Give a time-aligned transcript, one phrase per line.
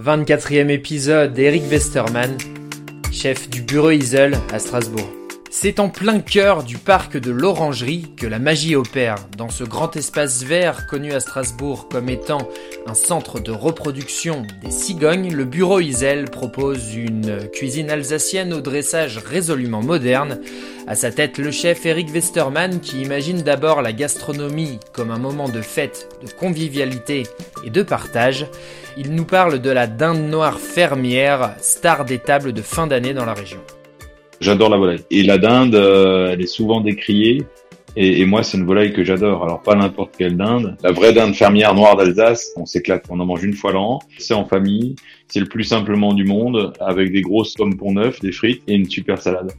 [0.00, 2.36] 24e épisode Eric Westerman,
[3.12, 5.19] chef du bureau Isel à Strasbourg.
[5.52, 9.16] C'est en plein cœur du parc de l'Orangerie que la magie opère.
[9.36, 12.48] Dans ce grand espace vert connu à Strasbourg comme étant
[12.86, 19.18] un centre de reproduction des cigognes, le bureau Isel propose une cuisine alsacienne au dressage
[19.18, 20.38] résolument moderne.
[20.86, 25.48] À sa tête, le chef Eric Westermann qui imagine d'abord la gastronomie comme un moment
[25.48, 27.24] de fête, de convivialité
[27.64, 28.46] et de partage.
[28.96, 33.26] Il nous parle de la dinde noire fermière, star des tables de fin d'année dans
[33.26, 33.60] la région.
[34.40, 35.04] J'adore la volaille.
[35.10, 37.42] Et la dinde, euh, elle est souvent décriée.
[37.96, 39.42] Et, et moi, c'est une volaille que j'adore.
[39.44, 40.76] Alors, pas n'importe quelle dinde.
[40.82, 43.04] La vraie dinde fermière noire d'Alsace, on s'éclate.
[43.10, 43.98] On en mange une fois l'an.
[44.18, 44.94] C'est en famille.
[45.28, 48.74] C'est le plus simplement du monde, avec des grosses pommes pour neuf, des frites et
[48.74, 49.52] une super salade.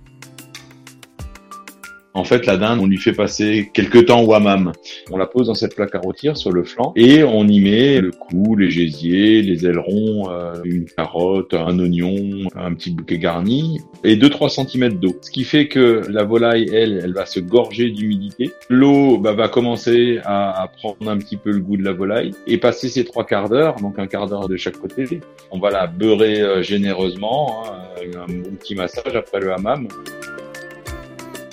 [2.13, 4.73] En fait, la dinde, on lui fait passer quelques temps au hammam.
[5.11, 8.01] On la pose dans cette plaque à rôtir sur le flanc et on y met
[8.01, 13.79] le cou, les gésiers, les ailerons, euh, une carotte, un oignon, un petit bouquet garni
[14.03, 15.15] et 2-3 cm d'eau.
[15.21, 18.51] Ce qui fait que la volaille, elle, elle va se gorger d'humidité.
[18.69, 22.57] L'eau bah, va commencer à, prendre un petit peu le goût de la volaille et
[22.57, 25.21] passer ces trois quarts d'heure, donc un quart d'heure de chaque côté.
[25.49, 27.81] On va la beurrer euh, généreusement, hein,
[28.15, 29.87] un bon petit massage après le hammam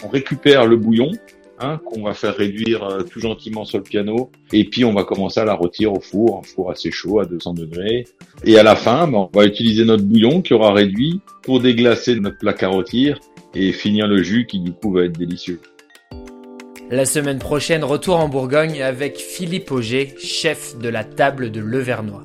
[0.04, 1.10] on récupère le bouillon
[1.60, 5.04] hein, qu'on va faire réduire euh, tout gentiment sur le piano et puis on va
[5.04, 8.04] commencer à la rôtir au four, un four assez chaud à 200 degrés.
[8.44, 12.14] Et à la fin, ben, on va utiliser notre bouillon qui aura réduit pour déglacer
[12.16, 13.18] notre plat à rôtir
[13.54, 15.60] et finir le jus qui du coup va être délicieux.
[16.90, 22.24] La semaine prochaine, retour en Bourgogne avec Philippe Auger, chef de la table de Levernois.